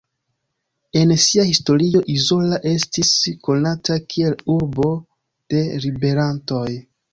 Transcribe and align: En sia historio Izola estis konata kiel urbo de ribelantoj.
En 1.01 1.11
sia 1.23 1.43
historio 1.49 2.01
Izola 2.13 2.59
estis 2.71 3.13
konata 3.49 4.01
kiel 4.15 4.35
urbo 4.57 4.91
de 5.55 5.63
ribelantoj. 5.87 6.69